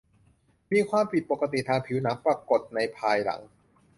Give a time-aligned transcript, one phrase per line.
[0.65, 3.41] จะมีความผิดปกติทางผิวหนังปรากฏในภายหลัง